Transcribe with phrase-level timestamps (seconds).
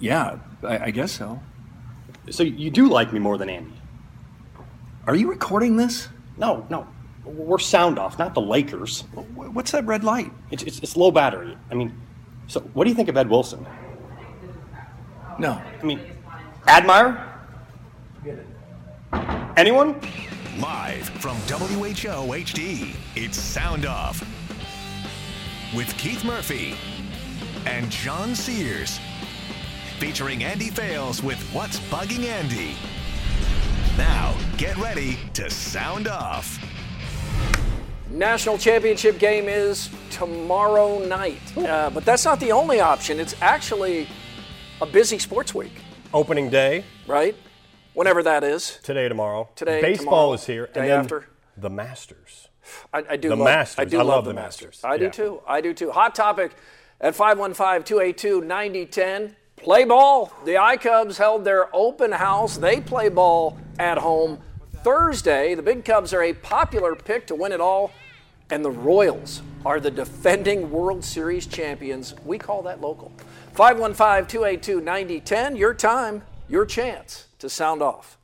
[0.00, 1.40] Yeah, I, I guess so.
[2.30, 3.72] So you do like me more than Andy?
[5.06, 6.08] Are you recording this?
[6.36, 6.86] No, no.
[7.24, 9.02] We're sound off, not the Lakers.
[9.34, 10.30] What's that red light?
[10.50, 11.56] It's, it's, it's low battery.
[11.70, 11.92] I mean,
[12.46, 13.66] so what do you think of Ed Wilson?
[15.38, 15.52] No.
[15.52, 16.00] I mean,
[16.66, 17.24] Admire?
[19.56, 20.00] Anyone?
[20.58, 24.20] Live from WHO HD, it's Sound Off.
[25.74, 26.74] With Keith Murphy
[27.64, 28.98] and John Sears.
[29.98, 32.76] Featuring Andy Fales with What's Bugging Andy.
[33.96, 36.56] Now, get ready to sound off.
[38.10, 41.40] National championship game is tomorrow night.
[41.56, 43.18] Uh, but that's not the only option.
[43.18, 44.06] It's actually
[44.80, 45.72] a busy sports week,
[46.14, 47.34] Opening day right?
[47.94, 48.78] Whenever that is.
[48.84, 49.48] today, tomorrow.
[49.56, 51.26] Today, baseball tomorrow, is here, day and then after.
[51.56, 52.46] the Masters.
[52.94, 53.78] I, I do The love, Masters.
[53.80, 54.80] I do I love, love the the Masters.
[54.84, 54.84] Masters.
[54.84, 55.42] I do too.
[55.46, 55.90] I do too.
[55.90, 56.52] Hot topic
[57.00, 59.34] at 515-282-9010.
[59.62, 60.32] Play ball.
[60.44, 62.56] The iCubs held their open house.
[62.56, 64.38] They play ball at home
[64.82, 65.54] Thursday.
[65.54, 67.90] The Big Cubs are a popular pick to win it all.
[68.50, 72.14] And the Royals are the defending World Series champions.
[72.24, 73.12] We call that local.
[73.54, 75.56] 515 282 9010.
[75.56, 78.16] Your time, your chance to sound off.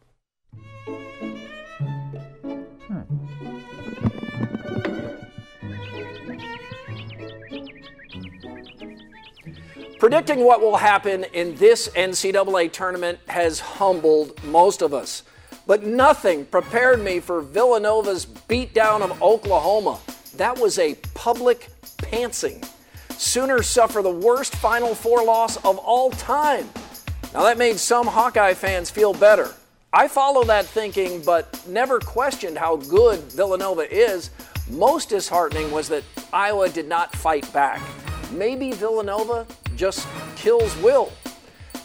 [10.04, 15.22] Predicting what will happen in this NCAA tournament has humbled most of us.
[15.66, 19.98] But nothing prepared me for Villanova's beatdown of Oklahoma.
[20.36, 22.68] That was a public pantsing.
[23.12, 26.68] Sooners suffer the worst Final Four loss of all time.
[27.32, 29.54] Now, that made some Hawkeye fans feel better.
[29.90, 34.28] I follow that thinking, but never questioned how good Villanova is.
[34.68, 37.80] Most disheartening was that Iowa did not fight back.
[38.30, 41.12] Maybe Villanova just kills Will.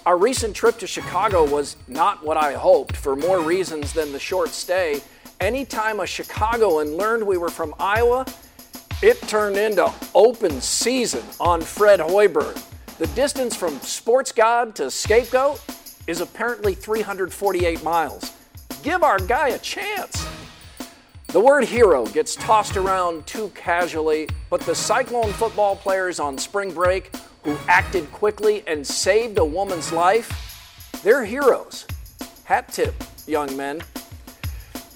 [0.05, 4.19] Our recent trip to Chicago was not what I hoped for more reasons than the
[4.19, 5.01] short stay.
[5.39, 8.25] Anytime a Chicagoan learned we were from Iowa,
[9.01, 12.61] it turned into open season on Fred Hoiberg.
[12.97, 15.61] The distance from sports god to scapegoat
[16.07, 18.33] is apparently 348 miles.
[18.83, 20.27] Give our guy a chance.
[21.27, 26.73] The word hero gets tossed around too casually, but the Cyclone football players on spring
[26.73, 27.11] break
[27.43, 31.85] who acted quickly and saved a woman's life, they're heroes.
[32.43, 32.95] Hat tip,
[33.27, 33.81] young men.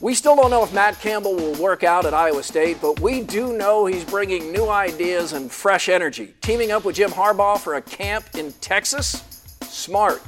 [0.02, 3.22] We still don't know if Matt Campbell will work out at Iowa State, but we
[3.22, 6.34] do know he's bringing new ideas and fresh energy.
[6.42, 9.24] Teaming up with Jim Harbaugh for a camp in Texas?
[9.62, 10.22] Smart.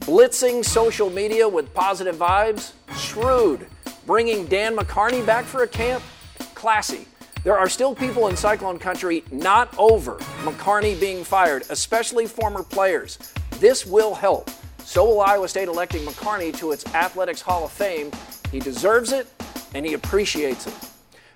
[0.00, 2.72] Blitzing social media with positive vibes?
[2.94, 3.66] Shrewd.
[4.04, 6.02] Bringing Dan McCarney back for a camp?
[6.54, 7.06] Classy.
[7.46, 13.18] There are still people in Cyclone Country not over McCarney being fired, especially former players.
[13.60, 14.50] This will help.
[14.80, 18.10] So will Iowa State electing McCarney to its Athletics Hall of Fame.
[18.50, 19.28] He deserves it
[19.76, 20.74] and he appreciates it.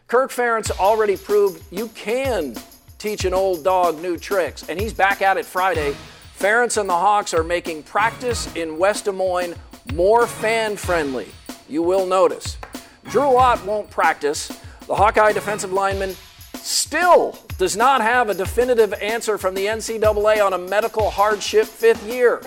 [0.09, 2.56] Kirk Ferentz already proved you can
[2.99, 5.94] teach an old dog new tricks, and he's back at it Friday.
[6.37, 9.55] Ferentz and the Hawks are making practice in West Des Moines
[9.94, 11.29] more fan friendly.
[11.69, 12.58] You will notice.
[13.05, 14.50] Drew Ott won't practice.
[14.90, 16.16] The Hawkeye defensive lineman
[16.54, 22.04] still does not have a definitive answer from the NCAA on a medical hardship fifth
[22.08, 22.42] year.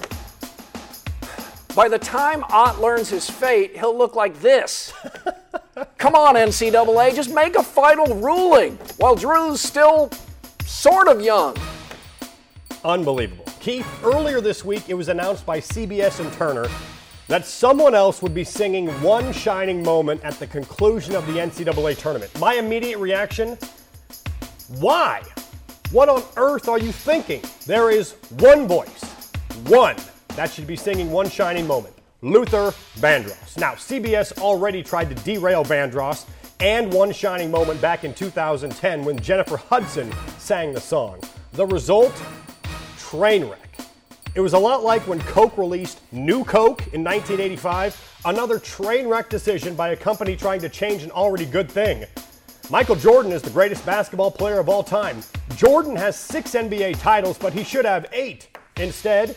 [1.74, 4.92] By the time Ott learns his fate, he'll look like this.
[5.98, 10.12] Come on, NCAA, just make a final ruling while Drew's still
[10.66, 11.56] sort of young.
[12.84, 13.46] Unbelievable.
[13.62, 16.68] Keith, earlier this week it was announced by CBS and Turner
[17.34, 21.98] that someone else would be singing one shining moment at the conclusion of the NCAA
[21.98, 22.30] tournament.
[22.40, 23.58] My immediate reaction
[24.78, 25.24] why?
[25.90, 27.42] What on earth are you thinking?
[27.66, 29.32] There is one voice,
[29.66, 29.96] one
[30.36, 33.58] that should be singing One Shining Moment Luther Vandross.
[33.58, 36.28] Now, CBS already tried to derail Vandross
[36.60, 41.20] and One Shining Moment back in 2010 when Jennifer Hudson sang the song.
[41.54, 42.14] The result?
[43.00, 43.63] Train wreck.
[44.36, 49.30] It was a lot like when Coke released New Coke in 1985, another train wreck
[49.30, 52.06] decision by a company trying to change an already good thing.
[52.72, 55.22] Michael Jordan is the greatest basketball player of all time.
[55.56, 58.48] Jordan has six NBA titles, but he should have eight.
[58.78, 59.36] Instead,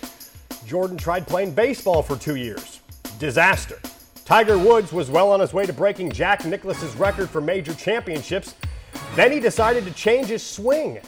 [0.65, 2.81] Jordan tried playing baseball for two years.
[3.19, 3.79] Disaster.
[4.25, 8.55] Tiger Woods was well on his way to breaking Jack Nicklaus's record for major championships.
[9.15, 11.01] Then he decided to change his swing.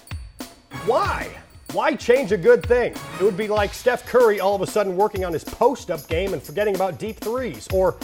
[0.85, 1.31] Why?
[1.73, 2.95] Why change a good thing?
[3.21, 6.09] It would be like Steph Curry all of a sudden working on his post up
[6.09, 7.97] game and forgetting about deep threes, or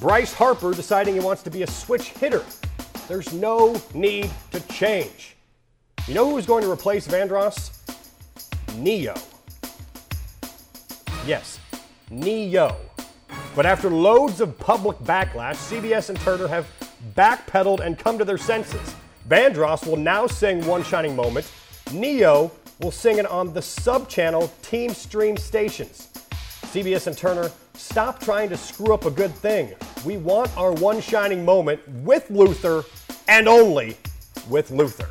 [0.00, 2.42] Bryce Harper deciding he wants to be a switch hitter.
[3.08, 5.36] There's no need to change.
[6.08, 7.78] You know who is going to replace Vandross?
[8.78, 9.14] Ne-Yo.
[11.26, 11.60] Yes,
[12.10, 12.74] Ne-Yo.
[13.54, 16.66] But after loads of public backlash, CBS and Turner have
[17.14, 18.94] backpedaled and come to their senses.
[19.28, 21.52] Vandross will now sing One Shining Moment.
[21.92, 22.50] Ne-Yo
[22.82, 26.08] will sing it on the sub-channel Team Stream stations.
[26.72, 29.74] CBS and Turner, stop trying to screw up a good thing.
[30.04, 32.84] We want our One Shining Moment with Luther
[33.28, 33.96] and only
[34.48, 35.08] with Luther.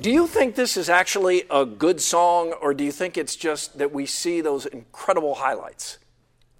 [0.00, 3.78] Do you think this is actually a good song, or do you think it's just
[3.78, 5.98] that we see those incredible highlights?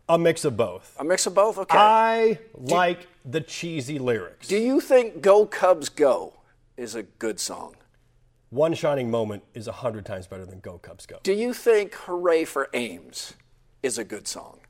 [0.09, 0.97] A mix of both.
[0.99, 1.59] A mix of both?
[1.59, 1.77] Okay.
[1.77, 4.47] I like the cheesy lyrics.
[4.49, 6.35] do you think Go Cubs Go
[6.77, 7.77] is a good song?
[8.51, 11.19] One Shining Moment is a hundred times better than Go Cubs Go.
[11.25, 13.35] Do you think Hooray for Ames
[13.83, 14.61] is a good song?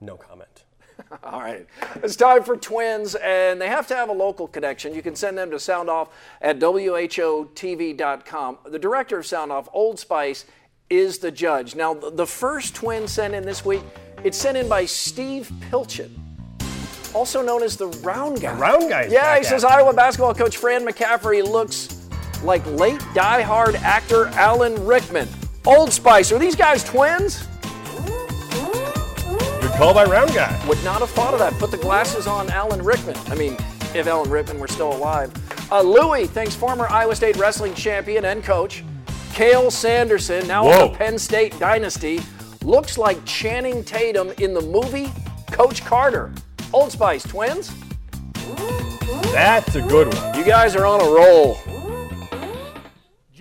[0.00, 0.64] No comment.
[1.22, 1.66] All right.
[2.02, 4.92] It's time for twins, and they have to have a local connection.
[4.92, 6.08] You can send them to soundoff
[6.42, 8.58] at WHOTV.com.
[8.66, 10.46] The director of Soundoff, Old Spice,
[10.90, 11.76] is the judge.
[11.76, 13.82] Now, the first twin sent in this week,
[14.24, 16.10] it's sent in by Steve Pilchin,
[17.14, 18.52] also known as the Round Guy.
[18.52, 19.62] The Round Guy Yeah, he says.
[19.62, 21.99] Iowa basketball coach Fran McCaffery looks
[22.42, 25.28] like late die-hard actor Alan Rickman.
[25.66, 27.46] Old Spice, are these guys twins?
[29.60, 30.62] Good call by Round Guy.
[30.68, 31.52] Would not have thought of that.
[31.54, 33.16] Put the glasses on Alan Rickman.
[33.26, 33.54] I mean,
[33.94, 35.32] if Alan Rickman were still alive.
[35.70, 38.82] Uh, Louis thanks former Iowa State wrestling champion and coach
[39.32, 40.88] Cael Sanderson, now of Whoa.
[40.88, 42.20] the Penn State dynasty,
[42.64, 45.12] looks like Channing Tatum in the movie
[45.52, 46.32] Coach Carter.
[46.72, 47.72] Old Spice twins,
[49.32, 50.38] That's a good one.
[50.38, 51.56] you guys are on a roll.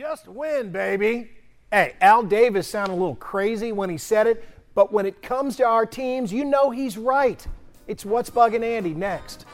[0.09, 1.29] Just win, baby.
[1.71, 5.55] Hey, Al Davis sounded a little crazy when he said it, but when it comes
[5.57, 7.45] to our teams, you know he's right.
[7.85, 9.45] It's what's bugging Andy next.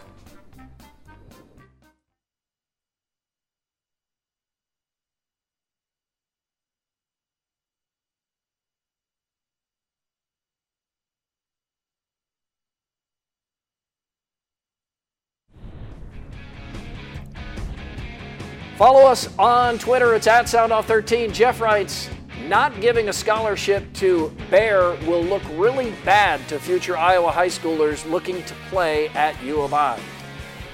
[18.78, 20.16] Follow us on Twitter.
[20.16, 21.32] It's at SoundOff13.
[21.32, 22.10] Jeff writes,
[22.44, 28.08] not giving a scholarship to Baer will look really bad to future Iowa high schoolers
[28.12, 29.98] looking to play at U of I.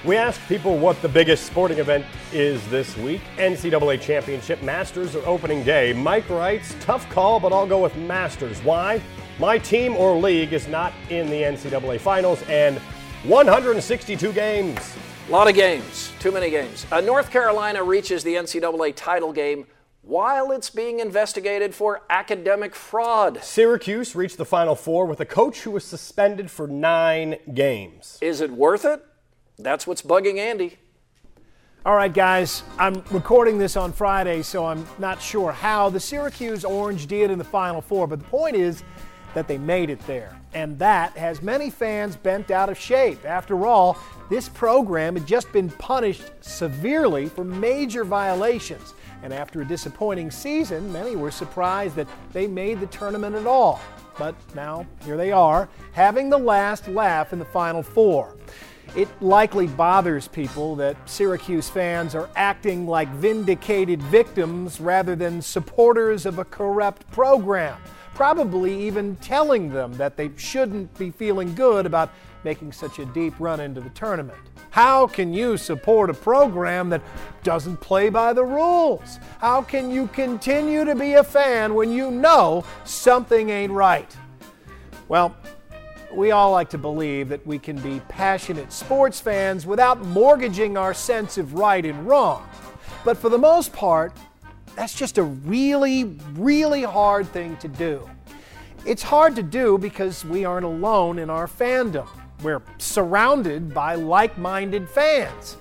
[0.04, 3.20] We asked people what the biggest sporting event is this week.
[3.36, 5.92] NCAA Championship Masters or opening day.
[5.92, 8.58] Mike writes, tough call, but I'll go with Masters.
[8.64, 9.00] Why?
[9.38, 12.78] My team or league is not in the NCAA finals and
[13.22, 14.96] 162 games.
[15.28, 16.84] A lot of games, too many games.
[16.90, 19.66] Uh, North Carolina reaches the NCAA title game
[20.02, 23.38] while it's being investigated for academic fraud.
[23.42, 28.18] Syracuse reached the Final Four with a coach who was suspended for nine games.
[28.20, 29.04] Is it worth it?
[29.58, 30.78] That's what's bugging Andy.
[31.86, 36.64] All right, guys, I'm recording this on Friday, so I'm not sure how the Syracuse
[36.64, 38.82] Orange did in the Final Four, but the point is
[39.34, 40.36] that they made it there.
[40.54, 43.24] And that has many fans bent out of shape.
[43.24, 43.96] After all,
[44.32, 48.94] this program had just been punished severely for major violations.
[49.22, 53.78] And after a disappointing season, many were surprised that they made the tournament at all.
[54.18, 58.34] But now, here they are, having the last laugh in the Final Four.
[58.94, 66.26] It likely bothers people that Syracuse fans are acting like vindicated victims rather than supporters
[66.26, 67.80] of a corrupt program,
[68.14, 72.10] probably even telling them that they shouldn't be feeling good about
[72.44, 74.38] making such a deep run into the tournament.
[74.68, 77.02] How can you support a program that
[77.42, 79.18] doesn't play by the rules?
[79.38, 84.14] How can you continue to be a fan when you know something ain't right?
[85.08, 85.34] Well,
[86.14, 90.94] we all like to believe that we can be passionate sports fans without mortgaging our
[90.94, 92.48] sense of right and wrong.
[93.04, 94.12] But for the most part,
[94.76, 96.04] that's just a really,
[96.34, 98.08] really hard thing to do.
[98.84, 102.08] It's hard to do because we aren't alone in our fandom.
[102.42, 105.56] We're surrounded by like minded fans.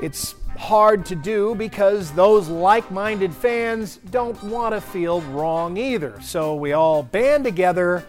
[0.00, 6.20] It's hard to do because those like minded fans don't want to feel wrong either.
[6.20, 8.04] So we all band together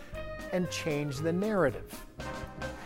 [0.51, 2.05] and change the narrative.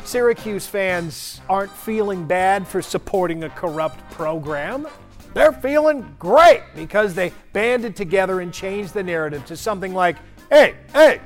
[0.06, 4.88] Syracuse fans aren't feeling bad for supporting a corrupt program.
[5.34, 10.18] They're feeling great because they banded together and changed the narrative to something like,
[10.50, 11.22] hey, hey,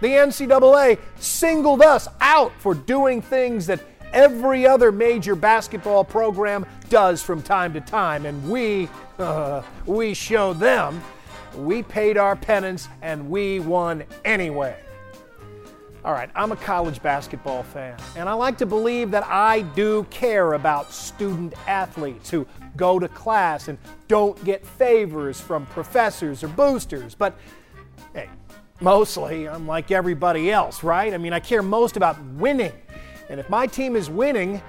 [0.00, 3.80] the NCAA singled us out for doing things that
[4.12, 8.88] every other major basketball program does from time to time, and we,
[9.18, 11.02] uh, we showed them.
[11.56, 14.76] We paid our penance and we won anyway.
[16.04, 20.06] All right, I'm a college basketball fan, and I like to believe that I do
[20.10, 22.46] care about student athletes who
[22.76, 27.14] go to class and don't get favors from professors or boosters.
[27.14, 27.38] But
[28.12, 28.28] hey,
[28.82, 31.14] mostly I'm like everybody else, right?
[31.14, 32.74] I mean, I care most about winning.
[33.30, 34.60] And if my team is winning,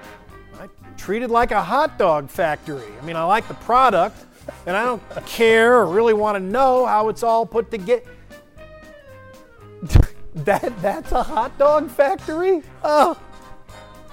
[0.58, 2.88] I treat it like a hot dog factory.
[2.98, 4.24] I mean, I like the product,
[4.64, 8.04] and I don't care or really want to know how it's all put together.
[10.36, 12.62] That that's a hot dog factory?
[12.84, 13.18] Oh,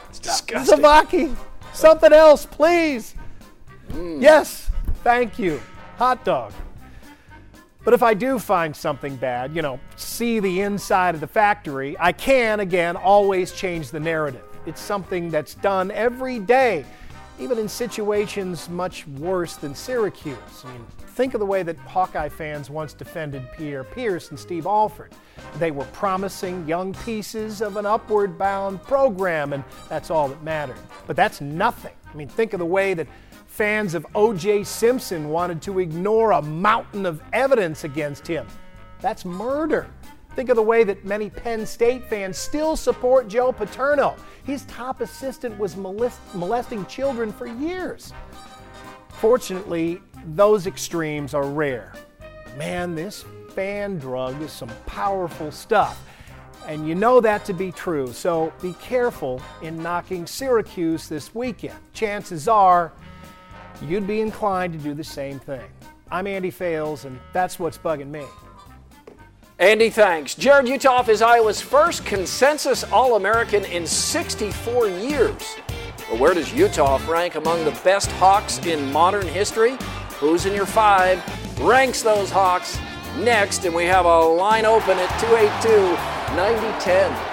[0.10, 0.80] It's disgusting.
[0.80, 1.36] Zavaki,
[1.74, 3.14] something else, please.
[3.90, 4.22] Mm.
[4.22, 4.72] Yes,
[5.04, 5.62] thank you.
[5.98, 6.54] Hot dog.
[7.84, 11.98] But if I do find something bad, you know, see the inside of the factory,
[12.00, 14.46] I can, again, always change the narrative.
[14.66, 16.86] It's something that's done every day,
[17.40, 20.38] even in situations much worse than Syracuse.
[20.64, 24.66] I mean, think of the way that Hawkeye fans once defended Pierre Pierce and Steve
[24.66, 25.12] Alford.
[25.58, 30.78] They were promising young pieces of an upward bound program, and that's all that mattered.
[31.08, 31.94] But that's nothing.
[32.12, 33.08] I mean, think of the way that
[33.48, 34.64] fans of O.J.
[34.64, 38.48] Simpson wanted to ignore a mountain of evidence against him.
[39.00, 39.88] That's murder.
[40.36, 44.16] Think of the way that many Penn State fans still support Joe Paterno.
[44.44, 48.14] His top assistant was molest- molesting children for years.
[49.10, 50.02] Fortunately,
[50.34, 51.94] those extremes are rare.
[52.58, 56.04] Man, this fan drug is some powerful stuff.
[56.68, 61.78] And you know that to be true, so be careful in knocking Syracuse this weekend.
[61.94, 62.94] Chances are
[63.82, 65.70] you'd be inclined to do the same thing.
[66.10, 68.24] I'm Andy Fales, and that's what's bugging me.
[69.60, 70.34] Andy, thanks.
[70.34, 75.56] Jarrod Uthoff is Iowa's first consensus All American in 64 years.
[76.10, 79.78] But where does Utoff rank among the best Hawks in modern history?
[80.20, 81.22] Who's in your five?
[81.62, 82.80] Ranks those Hawks
[83.20, 85.70] next, and we have a line open at 282
[86.36, 87.33] 9010.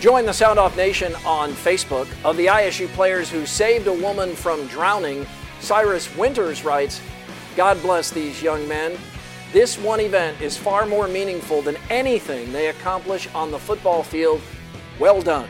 [0.00, 2.06] Join the Sound Off Nation on Facebook.
[2.24, 5.26] Of the ISU players who saved a woman from drowning,
[5.58, 7.00] Cyrus Winters writes,
[7.56, 8.96] God bless these young men.
[9.52, 14.40] This one event is far more meaningful than anything they accomplish on the football field.
[15.00, 15.48] Well done.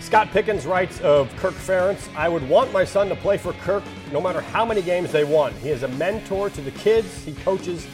[0.00, 3.84] Scott Pickens writes of Kirk Ferentz, I would want my son to play for Kirk
[4.12, 5.54] no matter how many games they won.
[5.54, 7.86] He is a mentor to the kids he coaches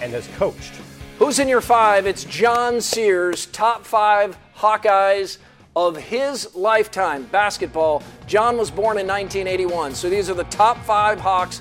[0.00, 0.72] and has coached.
[1.18, 2.06] Who's in your five?
[2.06, 5.38] It's John Sears, top five Hawkeyes
[5.74, 8.04] of his lifetime basketball.
[8.28, 11.60] John was born in 1981, so these are the top five Hawks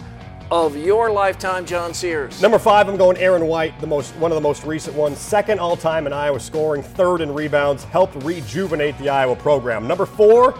[0.51, 2.39] of your lifetime, John Sears.
[2.39, 5.17] Number five, I'm going Aaron White, the most one of the most recent ones.
[5.17, 9.87] Second all time in Iowa scoring, third in rebounds, helped rejuvenate the Iowa program.
[9.87, 10.53] Number four,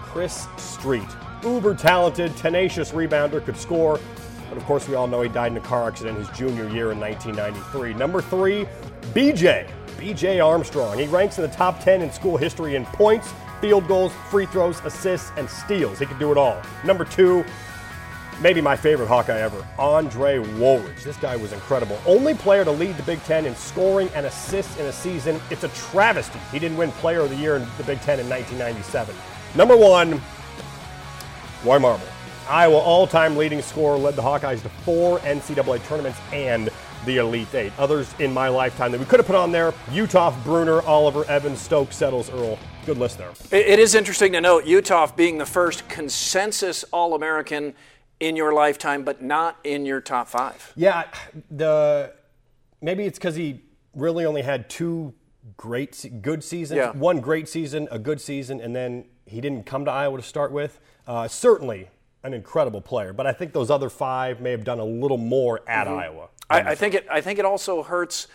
[0.00, 1.08] Chris Street.
[1.42, 3.98] Uber talented, tenacious rebounder, could score.
[4.48, 6.92] But of course, we all know he died in a car accident his junior year
[6.92, 7.94] in 1993.
[7.94, 8.66] Number three,
[9.12, 9.68] BJ.
[9.96, 10.98] BJ Armstrong.
[10.98, 14.80] He ranks in the top 10 in school history in points, field goals, free throws,
[14.84, 15.98] assists, and steals.
[15.98, 16.60] He could do it all.
[16.84, 17.44] Number two,
[18.40, 21.02] maybe my favorite Hawkeye ever, Andre Woolridge.
[21.02, 21.98] This guy was incredible.
[22.06, 25.40] Only player to lead the Big Ten in scoring and assists in a season.
[25.50, 28.28] It's a travesty he didn't win Player of the Year in the Big Ten in
[28.28, 29.14] 1997.
[29.54, 30.20] Number one,
[31.64, 32.06] Roy Marble.
[32.48, 36.70] Iowa all-time leading scorer led the Hawkeyes to four NCAA tournaments and
[37.06, 37.72] the Elite Eight.
[37.78, 41.60] Others in my lifetime that we could have put on there: Uthoff, Bruner, Oliver, Evans,
[41.60, 42.58] Stokes, Settles, Earl.
[42.86, 43.30] Good list there.
[43.50, 47.74] It is interesting to note Uthoff being the first consensus All American
[48.20, 50.72] in your lifetime, but not in your top five.
[50.76, 51.04] Yeah,
[51.50, 52.12] the
[52.80, 53.62] maybe it's because he
[53.94, 55.14] really only had two
[55.56, 56.78] great, good seasons.
[56.78, 56.92] Yeah.
[56.92, 60.52] One great season, a good season, and then he didn't come to Iowa to start
[60.52, 60.80] with.
[61.06, 61.88] Uh, certainly,
[62.24, 65.60] an incredible player, but I think those other five may have done a little more
[65.68, 65.98] at Mm-hmm.
[65.98, 66.28] Iowa.
[66.50, 67.06] I, I think it.
[67.10, 68.26] I think it also hurts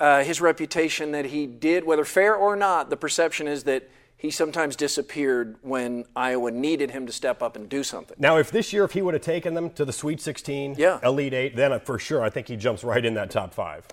[0.00, 2.90] uh, his reputation that he did, whether fair or not.
[2.90, 7.68] The perception is that he sometimes disappeared when Iowa needed him to step up and
[7.68, 8.16] do something.
[8.18, 10.98] Now, if this year, if he would have taken them to the Sweet 16, Yeah.
[11.04, 13.86] Elite Eight, then for sure, I think he jumps right in that top five.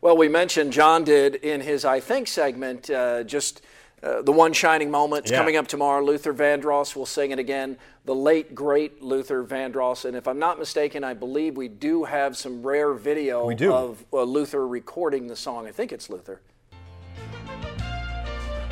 [0.00, 3.60] Well, we mentioned John did in his I think segment uh, just
[4.02, 5.28] uh, the one shining moment.
[5.30, 5.38] Yeah.
[5.38, 6.02] coming up tomorrow.
[6.04, 7.76] Luther Vandross will sing it again.
[8.04, 12.36] The late great Luther Vandross, and if I'm not mistaken, I believe we do have
[12.36, 13.72] some rare video We do.
[13.72, 15.66] of uh, Luther recording the song.
[15.66, 16.40] I think it's Luther.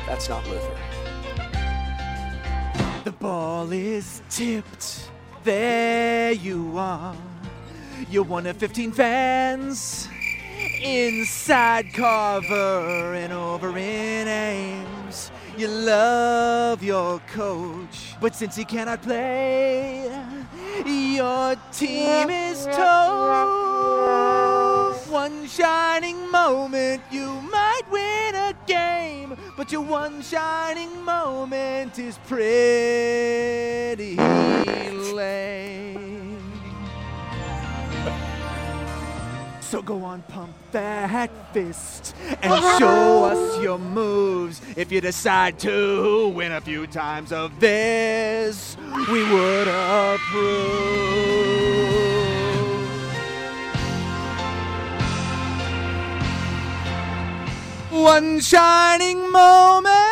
[0.07, 0.77] That's not Luther.
[3.03, 5.09] The ball is tipped.
[5.43, 7.15] There you are.
[8.09, 10.07] You're one of 15 fans.
[10.81, 14.27] Inside Carver and over in
[15.07, 15.31] Ames.
[15.57, 20.11] You love your coach, but since he cannot play,
[20.85, 22.77] your team is toast.
[25.09, 34.15] One shining moment, you might win a game, but your one shining moment is pretty
[35.13, 36.16] lame.
[39.77, 42.79] So go on, pump that fist and uh-huh.
[42.79, 44.59] show us your moves.
[44.75, 48.75] If you decide to win a few times of this,
[49.07, 50.33] we would approve.
[57.91, 60.06] One shining moment.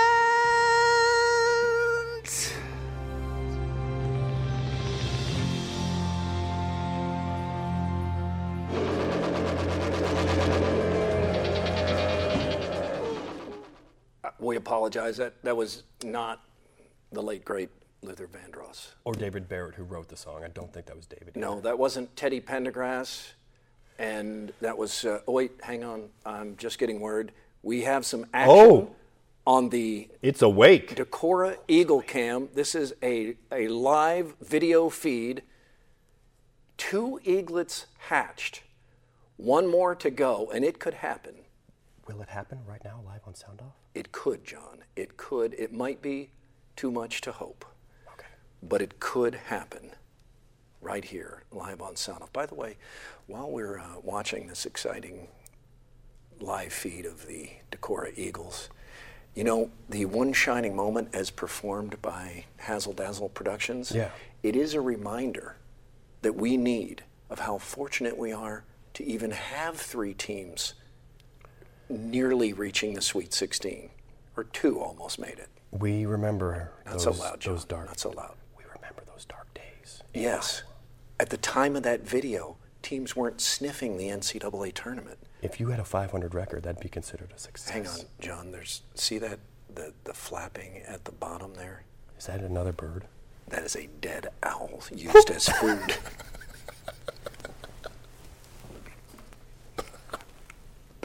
[14.45, 15.17] We apologize.
[15.17, 16.41] That that was not
[17.11, 17.69] the late great
[18.01, 18.89] Luther Vandross.
[19.03, 20.43] Or David Barrett, who wrote the song.
[20.43, 21.35] I don't think that was David.
[21.35, 23.31] No, that wasn't Teddy Pendergrass,
[23.97, 25.03] and that was.
[25.03, 26.09] Uh, oh wait, hang on.
[26.25, 27.31] I'm just getting word.
[27.63, 28.95] We have some action Oh.
[29.47, 30.95] on the It's Awake.
[30.95, 32.49] Decorah Eagle Cam.
[32.53, 35.41] This is a a live video feed.
[36.77, 38.61] Two eaglets hatched.
[39.37, 41.33] One more to go, and it could happen.
[42.07, 43.73] Will it happen right now, live on Sound Off?
[43.95, 44.79] It could, John.
[44.95, 45.53] It could.
[45.55, 46.29] It might be
[46.75, 47.65] too much to hope.
[48.13, 48.27] Okay.
[48.61, 49.91] but it could happen
[50.81, 52.31] right here, live on Sound Off.
[52.33, 52.77] By the way,
[53.27, 55.27] while we're uh, watching this exciting
[56.39, 58.69] live feed of the Decorah Eagles,
[59.33, 64.09] you know, the One Shining Moment as performed by Hazel Dazzle Productions, Yeah.
[64.43, 65.55] it is a reminder
[66.21, 68.63] that we need of how fortunate we are
[68.93, 70.73] to even have three teams
[71.89, 73.89] nearly reaching the Sweet 16,
[74.37, 75.49] or two almost made it.
[75.71, 77.53] We remember Not those, so loud, John.
[77.53, 77.87] those dark.
[77.87, 78.35] Not so loud.
[78.57, 80.01] We remember those dark days.
[80.13, 80.63] Yes.
[81.19, 85.17] At the time of that video, teams weren't sniffing the NCAA tournament.
[85.41, 87.69] If you had a 500 record, that'd be considered a success.
[87.69, 88.51] Hang on, John.
[88.51, 89.39] There's see that
[89.73, 91.83] the the flapping at the bottom there.
[92.17, 93.05] Is that another bird?
[93.49, 95.79] That is a dead owl used as food.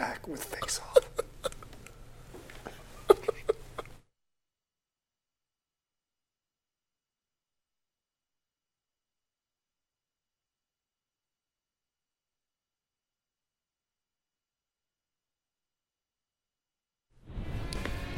[0.00, 0.96] Back with face off.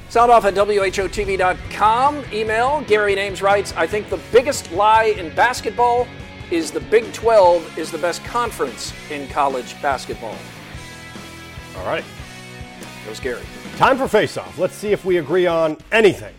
[0.08, 2.24] Sound off at WHOTV.com.
[2.32, 6.06] Email Gary Names writes I think the biggest lie in basketball
[6.52, 10.36] is the Big 12 is the best conference in college basketball.
[11.76, 12.04] All right.
[13.06, 13.42] Goes Gary.
[13.76, 14.58] Time for face off.
[14.58, 16.34] Let's see if we agree on anything.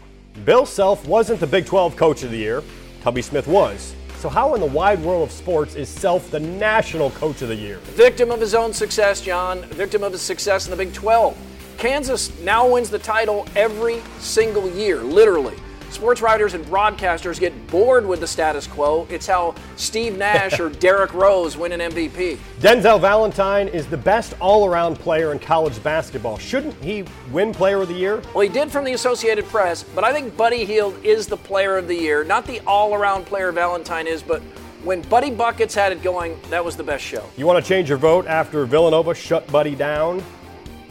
[0.45, 2.63] Bill Self wasn't the Big 12 Coach of the Year,
[3.01, 3.95] Tubby Smith was.
[4.17, 7.55] So, how in the wide world of sports is Self the National Coach of the
[7.55, 7.79] Year?
[7.79, 9.63] Victim of his own success, John.
[9.63, 11.37] Victim of his success in the Big 12.
[11.77, 15.57] Kansas now wins the title every single year, literally.
[15.93, 19.07] Sports writers and broadcasters get bored with the status quo.
[19.09, 22.37] It's how Steve Nash or Derrick Rose win an MVP.
[22.59, 26.37] Denzel Valentine is the best all around player in college basketball.
[26.37, 28.21] Shouldn't he win Player of the Year?
[28.33, 31.77] Well, he did from the Associated Press, but I think Buddy Hield is the player
[31.77, 32.23] of the year.
[32.23, 34.41] Not the all around player Valentine is, but
[34.83, 37.23] when Buddy Buckets had it going, that was the best show.
[37.37, 40.23] You want to change your vote after Villanova shut Buddy down?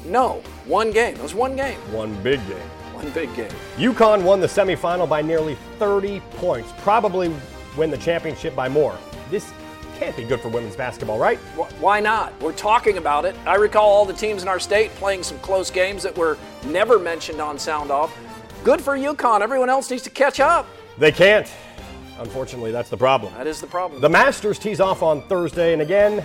[0.07, 1.17] No, one game.
[1.17, 1.79] It was one game.
[1.93, 2.71] One big game.
[3.11, 3.51] Big game.
[3.77, 7.35] UConn won the semifinal by nearly 30 points, probably
[7.77, 8.97] win the championship by more.
[9.31, 9.53] This
[9.99, 11.39] can't be good for women's basketball, right?
[11.79, 12.33] Why not?
[12.41, 13.37] We're talking about it.
[13.47, 16.99] I recall all the teams in our state playing some close games that were never
[16.99, 18.17] mentioned on Sound Off.
[18.65, 19.41] Good for UConn.
[19.41, 20.67] Everyone else needs to catch up.
[20.99, 21.53] They can't.
[22.19, 23.33] Unfortunately, that's the problem.
[23.35, 24.01] That is the problem.
[24.01, 26.25] The Masters tees off on Thursday, and again,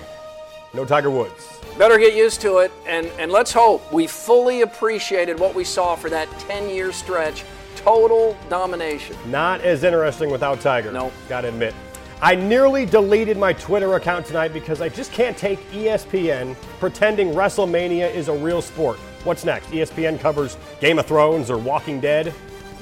[0.77, 1.59] no Tiger Woods.
[1.77, 5.95] Better get used to it, and, and let's hope we fully appreciated what we saw
[5.95, 7.43] for that 10 year stretch.
[7.75, 9.15] Total domination.
[9.27, 10.91] Not as interesting without Tiger.
[10.91, 11.11] No.
[11.27, 11.73] Gotta admit.
[12.21, 18.13] I nearly deleted my Twitter account tonight because I just can't take ESPN pretending WrestleMania
[18.13, 18.97] is a real sport.
[19.23, 19.67] What's next?
[19.67, 22.33] ESPN covers Game of Thrones or Walking Dead?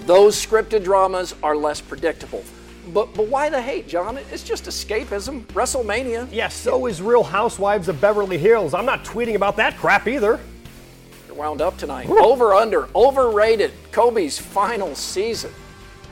[0.06, 2.44] Those scripted dramas are less predictable.
[2.94, 4.18] But, but why the hate, John?
[4.32, 5.46] It's just escapism.
[5.48, 6.28] WrestleMania.
[6.32, 8.74] Yeah, so is Real Housewives of Beverly Hills.
[8.74, 10.40] I'm not tweeting about that crap either.
[11.28, 12.10] You're wound up tonight.
[12.10, 13.72] Over, under, overrated.
[13.92, 15.52] Kobe's final season.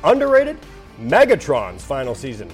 [0.04, 0.58] Underrated?
[1.00, 2.50] Megatron's final season.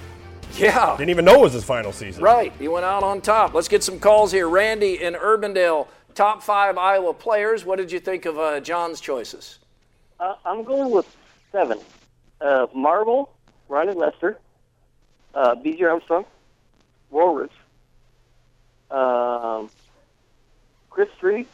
[0.54, 0.96] Yeah.
[0.98, 2.24] Didn't even know it was his final season.
[2.24, 2.52] Right.
[2.60, 3.54] He went out on top.
[3.54, 4.50] Let's get some calls here.
[4.50, 7.66] Randy in Urbandale, top five Iowa players.
[7.66, 9.60] What did you think of uh, John's choices?
[10.20, 11.06] Uh, I'm going with
[11.52, 11.80] seven.
[12.42, 13.34] Uh, Marvel,
[13.70, 14.38] Ronnie Lester,
[15.36, 15.84] uh, B.J.
[15.86, 16.26] Armstrong,
[17.12, 17.52] Walrus,
[18.92, 19.70] um,
[20.90, 21.48] Chris Street,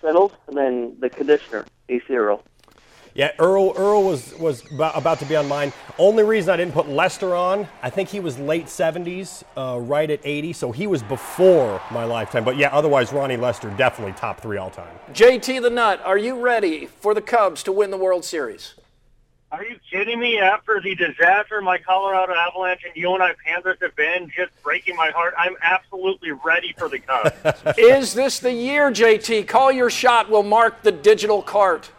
[0.00, 2.42] settled, and then the conditioner, Acie Earl.
[3.14, 5.72] Yeah, Earl Earl was was about, about to be on mine.
[5.98, 10.08] Only reason I didn't put Lester on, I think he was late 70s, uh, right
[10.08, 12.44] at 80, so he was before my lifetime.
[12.44, 14.94] But yeah, otherwise Ronnie Lester definitely top three all time.
[15.12, 18.74] JT the Nut, are you ready for the Cubs to win the World Series?
[19.50, 20.38] Are you kidding me?
[20.38, 25.32] After the disaster my Colorado Avalanche and UNI Panthers have been, just breaking my heart,
[25.38, 27.32] I'm absolutely ready for the Cubs.
[27.78, 29.48] Is this the year, JT?
[29.48, 30.30] Call your shot.
[30.30, 31.90] We'll mark the digital cart.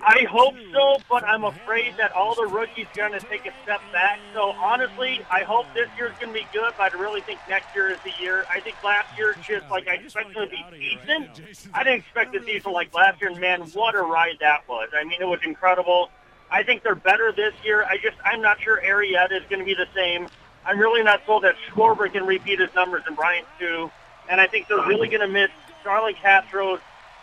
[0.00, 3.52] I hope so, but I'm afraid that all the rookies are going to take a
[3.62, 4.18] step back.
[4.32, 7.74] So honestly, I hope this year's going to be good, but I really think next
[7.74, 8.46] year is the year.
[8.50, 12.34] I think last year, just like I expected it to be decent, I didn't expect
[12.34, 13.30] a season like last year.
[13.30, 14.88] And man, what a ride that was!
[14.94, 16.10] I mean, it was incredible.
[16.50, 17.84] I think they're better this year.
[17.84, 20.28] I just I'm not sure Arrieta is going to be the same.
[20.64, 23.90] I'm really not sold that Schwarber can repeat his numbers and Bryant too.
[24.28, 25.50] And I think they're really going to miss
[25.84, 26.80] Charlie Castro's,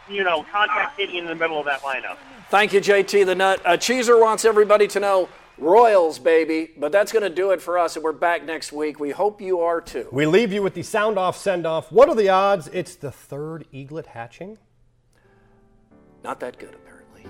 [0.10, 2.18] you know, contact hitting in the middle of that lineup.
[2.50, 3.62] Thank you, JT the Nut.
[3.66, 6.72] Uh, Cheeser wants everybody to know Royals, baby.
[6.78, 9.00] But that's going to do it for us, and we're back next week.
[9.00, 10.08] We hope you are too.
[10.12, 11.92] We leave you with the sound off send off.
[11.92, 14.58] What are the odds it's the third eaglet hatching?
[16.24, 17.26] Not that good, apparently.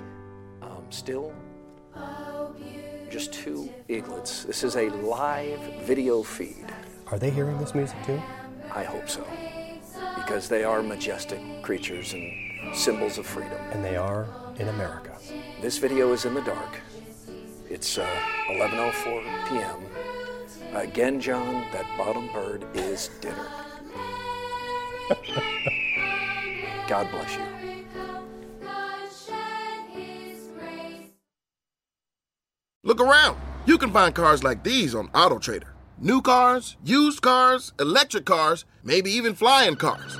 [0.61, 1.33] Um, still,
[3.09, 4.43] just two eaglets.
[4.43, 6.65] This is a live video feed.
[7.07, 8.21] Are they hearing this music too?
[8.73, 9.23] I hope so.
[10.15, 13.59] Because they are majestic creatures and symbols of freedom.
[13.71, 14.27] And they are
[14.57, 15.15] in America.
[15.61, 16.79] This video is in the dark.
[17.69, 18.07] It's uh,
[18.49, 19.79] 11:04 p.m.
[20.73, 23.47] Again, John, that bottom bird is dinner.
[26.87, 27.72] God bless you.
[33.03, 33.37] Around.
[33.65, 35.69] You can find cars like these on AutoTrader.
[35.99, 40.17] New cars, used cars, electric cars, maybe even flying cars.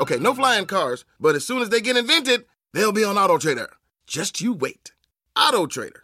[0.00, 3.68] Okay, no flying cars, but as soon as they get invented, they'll be on AutoTrader.
[4.06, 4.92] Just you wait.
[5.36, 6.02] AutoTrader.